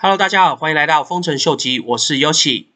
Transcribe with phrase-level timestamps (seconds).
[0.00, 2.66] Hello，大家好，欢迎来到丰臣秀吉，我是 Yoshi。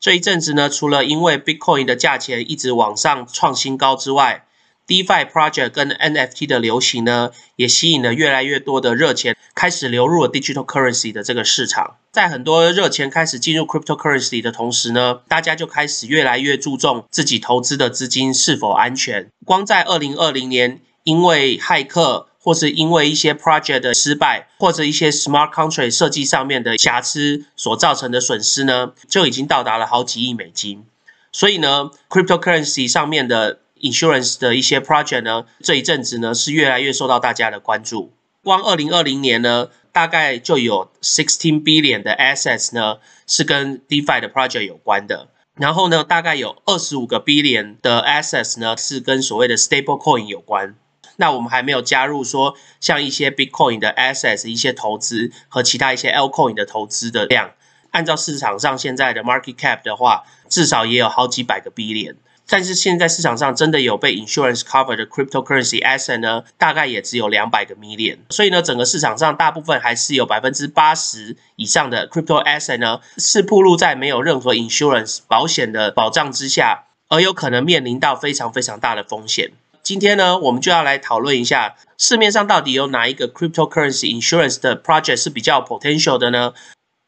[0.00, 4.44] 这一阵子呢，除了因为 Bitcoin 的价钱一直往上创新高之外
[4.88, 11.98] ，DeFi project 跟 NFT 的流行呢，也吸引了越来越多的热钱开始流入了 Digital Currency 的这个市场。
[12.10, 19.30] 在很多热钱开始进入 Cryptocurrency 的同时呢，大家就开始越来越注重自己投资的资金是否安全。
[19.44, 30.86] 光在二零二零年，因为骇客或是因为一些 project 的失败，或者一些 smart contract 设计上面的瑕疵所造成的损失呢，就已经到达了好几亿美金。
[31.30, 38.14] 所以呢，cryptocurrency 上面的 insurance 的一些 project 呢，这一阵子呢是越来越受到大家的关注。
[38.42, 45.28] 光二零二零年呢，大概就有 sixteen billion 的 assets 呢是跟 DeFi 的 project 有关的。
[45.54, 50.76] 然后呢，大概有二十五个 billion 的 assets 呢是跟所谓的 stable coin 有关。
[51.20, 57.50] 那我们还没有加入说像一些 Bitcoin 的 assets 一些投资和其他一些 Alcoin 的投资的量，
[57.90, 62.14] 按照市场上现在的 market cap 的话，至少也有好几百个 billion。
[62.50, 68.18] 但是现在市场上真的有被 insurance cover 的 cryptocurrency asset 呢，大概也只有两百个 million。
[68.30, 79.50] 所以呢，整个市场上大部分还是有百分之八十以上的 crypto asset 呢，是暴露在没有任何 insurance 保险的保障之下，而有可能面临到非常非常大的风险。
[79.88, 86.52] 今天呢，我们就要来讨论一下市面上到底有哪一个 cryptocurrency insurance 的 project 是比较 potential 的呢？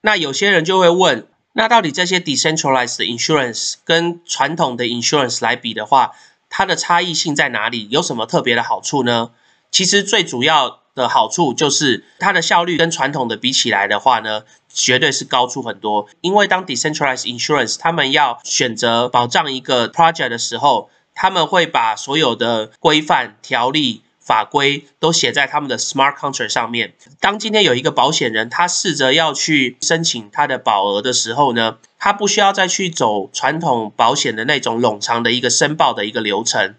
[0.00, 6.12] 那有些人就会问，那到底这些 decentralized insurance 跟传统的 insurance 来比的话，
[6.48, 7.86] 它的差异性在哪里？
[7.90, 9.32] 有什么特别的好处呢？
[9.70, 16.08] 其实最主要的好处就是它的效率跟传统的比起来的话呢，绝对是高出很多。
[16.22, 20.88] 因为当 decentralized insurance 他们要选择保障一个 project 的时候，
[21.22, 26.94] 他们会把所有的规范、条例、法规都写在他们的 smart contract 上面。
[27.20, 36.74] 当今天有一个保险人，他试着要去申请他的保额的时候呢，他不需要再去走传统保险的那种冗长的一个申报的一个流程。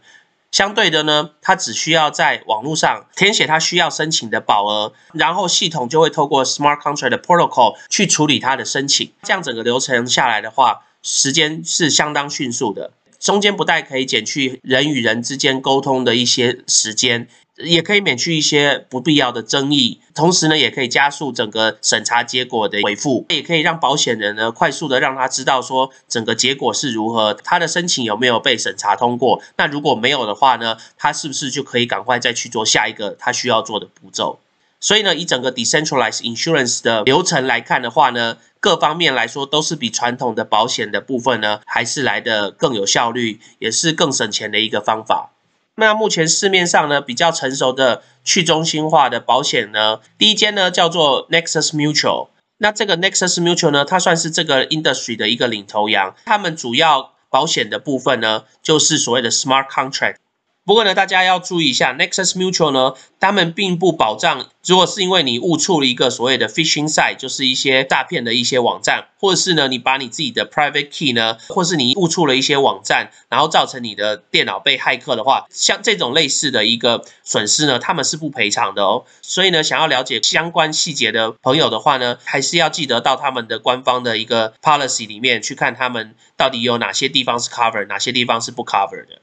[0.51, 9.13] 相对的呢，他只需要在网络上填写他需要申请的保额，然后系统就会透过 smart contract 的 protocol 去处理他的申请。
[9.21, 12.93] 这样整个流程下来的话，时间是相当迅速的。
[13.21, 17.27] 中间不但可以减去人与人之间沟通的一些时间，
[17.57, 29.43] 也可以免去一些不必要的争议，同时呢，也可以加速整个审查结果的回复，也可以让保险人呢快速的让他知道说整个结果是如何，他的申请有没有被审查通过。
[29.55, 34.39] 那如果没有的话呢，他是不是就可以赶快再去做下一个他需要做的步骤？
[34.81, 45.29] 所以呢，以整个 decentralized insurance 的流程来看的话呢，各方面来说都是比传统的保险的部分呢，还是来的更有效率，也是更省钱的一个方法。
[45.75, 52.29] 那目前市面上呢比较成熟的去中心化的保险呢，第一间呢叫做 Nexus Mutual。
[52.57, 56.15] 那这个 Nexus Mutual 呢，它算是这个 industry 的一个领头羊。
[56.25, 60.15] 他们主要保险的部分呢，就是所谓的 smart contract。
[60.63, 79.05] 不过呢，大家要注意一下，Nexus Mutual 呢，他们并不保障，如果是因为你误触了一个所谓的 phishing site，就是一些诈骗的一些网站，或者是呢，你把你自己的 private key 呢，或是你误触了一些网站，然后造成你的电脑被骇客的话，像这种类似的一个损失呢，他们是不赔偿的哦。
[79.23, 89.20] 所以呢，想要了解相关细节的朋友的话呢，还是要记得到他们的官方的一个 policy 里面去看他们到底有哪些地方是 cover，哪些地方是不 cover 的。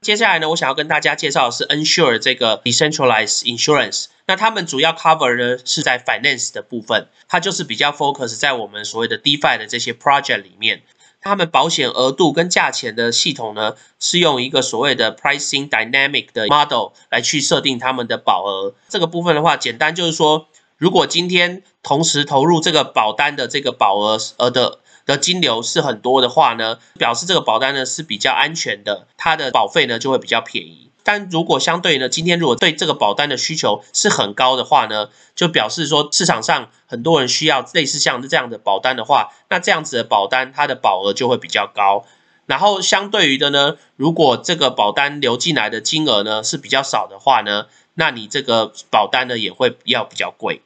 [0.00, 4.06] 接下来呢，我想要跟大家介绍的是 Ensure 这个 decentralized insurance。
[4.26, 10.80] 那他们主要 cover 呢是在 finance 的部分，它就是比较 focus 在我们所谓的 DeFi 的这些 project 里面。
[11.20, 18.74] 他们保险额度跟价钱的系统呢，是用一个所谓的 pricing dynamic 的 model 来去设定他们的保额。
[18.88, 24.79] 这个部分的话，简单就是说，如果今天同时投入这个保单的这个保额额的。
[25.06, 30.90] 的金流是很多的话呢，表示这个保单呢是比较安全的，它的保费呢就会比较便宜。
[31.02, 42.04] 但如果相对呢，今天如果对这个保单的需求是很高的话呢，就表示说市场上很多人需要类似像这样的保单的话，那这样子的保单它的保额就会比较高。
[42.46, 50.60] 然后相对于的呢，如果这个保单流进来的金额呢是比较少的话呢，那你这个保单呢也会要比较贵。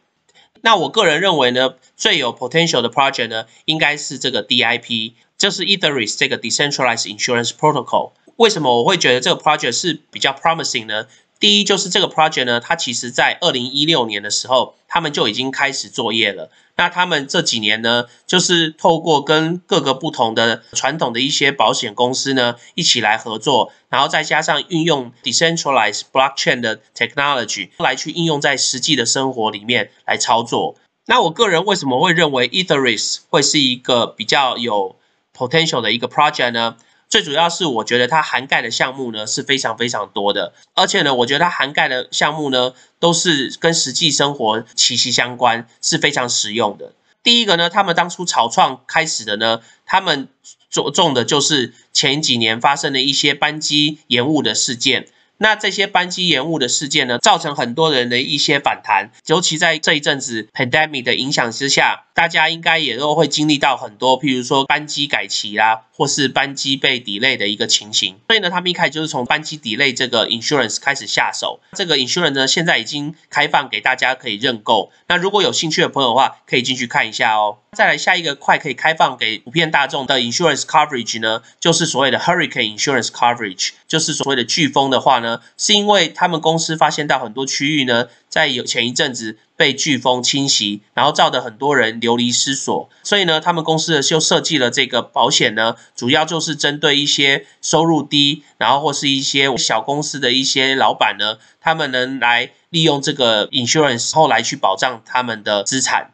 [0.64, 8.12] 那我个人认为呢，最有 potential 的 project 呢，应该是这个 DIP，就是 Ethereum 这个 Decentralized Insurance Protocol。
[8.36, 11.06] 为什么我会觉得这个 project 是比较 promising 呢？
[11.40, 16.50] 第一就是这个 project 呢，它其实在二零一六年的时候，他们就已经开始作业了。
[16.76, 30.76] 那他们这几年呢，就是透过跟各个不同的传统的一些保险公司呢一起来合作，然后再加上运用 decentralized blockchain 的 technology 来去应用在实际的生活里面来操作。
[31.06, 34.96] 那我个人为什么会认为 Ethereum 会是一个比较有
[35.36, 36.76] potential 的一个 project 呢？
[37.14, 46.93] 最主要是我觉得它涵盖的项目呢是非常非常多的，而且呢，我觉得它涵盖的项目呢都是跟实际生活息息相关，是非常实用的。
[47.22, 50.26] 第一个呢，他们当初草创开始的呢，他们
[50.69, 55.06] 着重的就是前几年发生的一些班机延误的事件。
[55.37, 68.16] 那这些班机延误的事件呢，造成很多人的一些反弹，尤其在这一阵子 pandemic 的影响之下，大家应该也都会经历到很多，譬如说班机改期啦，或是班机被 delay 的一个情形。
[68.28, 71.58] 所以呢，他们一开始就是从班机 delay 这个 insurance 开始下手。
[71.72, 74.93] 这个 insurance 呢，现在已经开放给大家可以认购。
[75.08, 77.58] 那如果有兴趣的朋友的话，可以进去看一下哦。
[77.72, 106.10] 再来下一个快可以开放给普遍大众的 insurance coverage 呢，就是所谓的 hurricane insurance coverage，就是所谓的飓风的话呢，是因为他们公司发现到很多区域呢，在有前一阵子被飓风侵袭，然后造的很多人流离失所，所以呢，他们公司的就设计了这个保险呢，主要就是针对一些收入低，然后或是一些小公司的一些老板呢，他们能来利用这个 insurance 后来去保障他们的资产。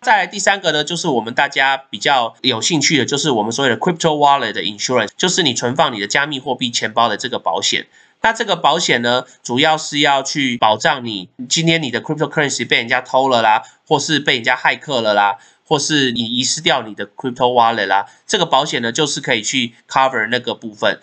[0.00, 7.86] 再来第三个呢，就是我们大家比较有兴趣的，就是我们所谓的 crypto wallet 的 insurance，就是你存放你的加密货币钱包的这个保险。
[8.22, 21.00] 那这个保险呢，主要是要去保障你今天你的 cryptocurrency 被人家偷了啦，或是被人家骇客了啦，或是你遗失掉你的 crypto wallet 啦，这个保险呢，就是可以去 cover 那个部分。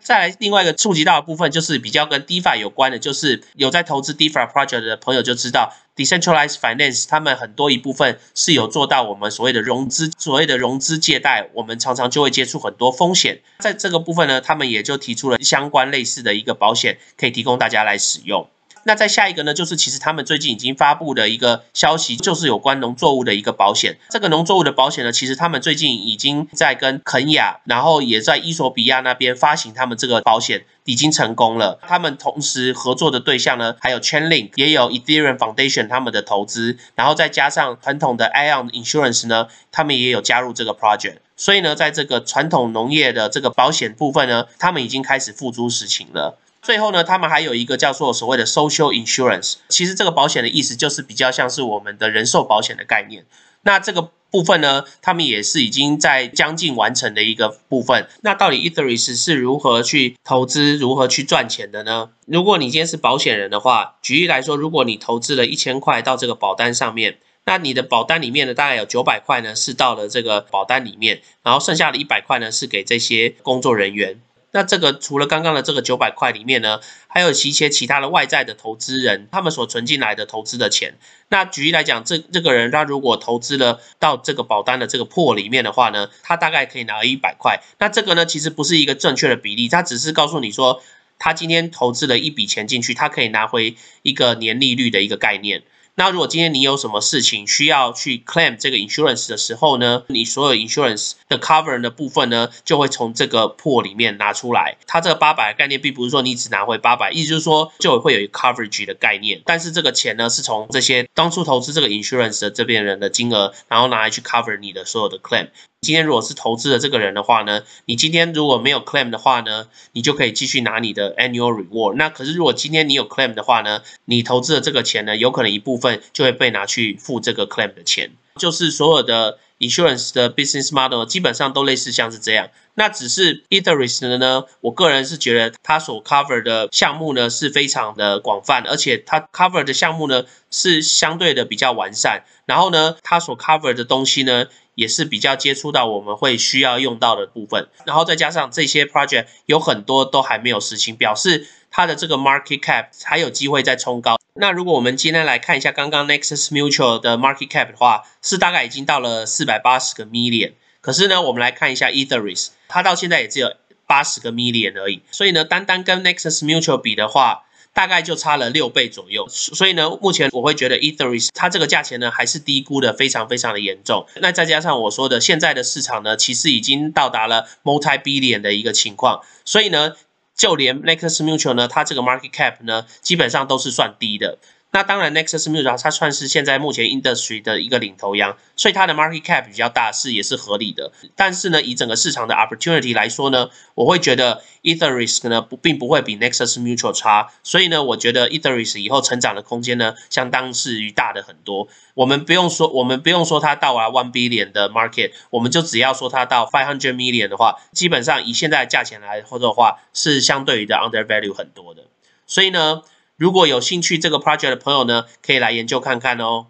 [0.00, 18.48] 再来另外一个触及到的部分，就是比较跟 DeFi 有关的，就是有在投资 DeFi project 的朋友就知道，decentralized finance 他们很多一部分是有做到我们所谓的融资，所谓的融资借贷，我们常常就会接触很多风险，在这个部分呢，他们也就提出了相关类似的一个保险，可以提供大家来使用。
[18.84, 23.96] 那再下一个呢，就是其实他们最近已经发布的一个消息，就是有关农作物的一个保险。
[24.10, 31.78] 这个农作物的保险呢，其实他们最近已经在跟肯雅，然后也在伊索比亚那边发行他们这个保险，已经成功了。
[31.86, 41.16] 他们同时合作的对象呢，还有 Chainlink，也有 Ethereum Foundation 他们的投资，然后再加上传统的 Ion Insurance 呢，他们也有加入这个 project。
[41.36, 46.38] 所以呢，在这个传统农业的这个保险部分呢，他们已经开始付诸实行了。
[46.64, 53.26] 最后呢，他们还有一个叫做所谓的 social insurance，其实这个保险的意思就是比较像是我们的人寿保险的概念。
[53.62, 58.08] 那这个部分呢，他们也是已经在将近完成的一个部分。
[58.22, 62.10] 那到底 Ethereum 是如何去投资、如何去赚钱的呢？
[62.26, 74.18] 如果你今天是保险人的话，举例来说，如果你投资了一千块到这个保单上面，那你的保单里面呢，大概有九百块呢是到了这个保单里面，然后剩下的一百块呢是给这些工作人员。
[74.54, 76.78] 那这个除了刚刚的这个九百块里面呢，
[77.08, 80.94] 还有一些其他的外在的投资人，他们所存进来的投资的钱。
[81.28, 87.64] 那举例来讲，这这个人他如果投资了到这个保单的这个破里面的话呢，他大概可以拿一百块。
[87.80, 90.80] 那这个呢，其实不是一个正确的比例，他只是告诉你说，
[91.18, 95.64] 他今天投资了一笔钱进去，他可以拿回一个年利率的一个概念。
[95.96, 104.76] 那如果今天你有什么事情需要去 claim 这个 insurance 的时候呢，你所有 insurance 的 cover 的部分呢，就会从这个破里面拿出来。
[104.88, 109.40] 它这个八百概念并不是说你只拿回八百，意思就是说就会有一个 coverage 的概念。
[109.44, 115.48] 但是这个钱呢，是从这些当初投资这个 insurance 的这边人的金额，然后拿来去 cover 你的所有的 claim。
[115.84, 121.94] 今天如果是投资的这个人的话呢，你今天如果没有 claim 的话呢，你就可以继续拿你的 annual reward。
[121.94, 128.10] 那可是如果今天你有 claim 的话呢，你投资的这个钱呢，有可能一部分就会被拿去付这个 claim 的钱。
[128.36, 132.48] 就是所有的 insurance 的 business model 基本上都类似像是这样。
[132.74, 142.24] 那只是 Ethereum 的呢，我个人是觉得它所 cover 的项目呢是非常的广泛，而且它 cover 的项目呢是相对的比较完善。
[142.46, 144.46] 然后呢，它所 cover 的东西呢。
[144.76, 151.46] 也是比较接触到我们会需要用到的部分，然后再加上这些 project 有很多都还没有实行，表示
[151.76, 154.16] 它的这个 market cap 还有机会再冲高。
[154.36, 160.52] 那如果我们今天来看一下刚刚 Nexus Mutual 的 market cap 的话，是大概已经到了四百八十个 million。
[160.80, 163.52] 可是呢，我们来看一下 Ethereum，它到现在也只有
[163.88, 165.02] 八十个 million 而已。
[165.10, 174.06] 所以呢，单单跟 Nexus Mutual 比的话，大概就差了六倍左右，所以呢，目前我会觉得 Ethereum 它这个价钱呢还是低估的非常非常的严重。
[174.20, 179.94] 那再加上我说的现在的市场呢，其实已经到达了 multi billion 的一个情况，所以呢，
[180.34, 184.38] 就连 Nexus Mutual 呢，它这个 market cap 呢，基本上都是算低的。
[184.74, 190.90] 那当然，Nexus Mutual 它算是现在目前 industry 的一个领头羊，所以它的 market cap 比较大是也是合理的。
[191.14, 197.30] 但是呢，以整个市场的 opportunity 来说呢，我会觉得 Ethereum 呢不并不会比 Nexus Mutual 差。
[197.44, 201.68] 所以呢，我觉得 Ethereum 以后成长的空间呢，相当是于大的很多。
[201.94, 211.84] 我们不用说，我们不用说它到了 one billion 的 market，我们就只要说它到 five hundred million 的话，基本上以现在的价钱来说的话，是相对于的 under value 很多的。
[212.26, 212.82] 所以呢。
[213.16, 216.46] 如果有兴趣这个 project 的朋友呢，可以来研究看看哦。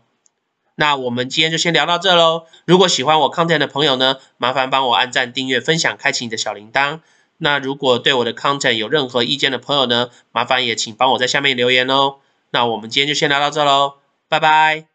[0.77, 2.47] 那我们今天就先聊到这喽。
[2.65, 7.01] 如果喜欢我 content 的朋友呢，麻烦帮我按赞、订阅、分享、开启你的小铃铛。
[7.39, 12.17] 那如果对我的 content 有任何意见的朋友呢，麻烦也请帮我在下面留言哦。
[12.51, 13.95] 那我们今天就先聊到这喽，
[14.29, 14.94] 拜拜。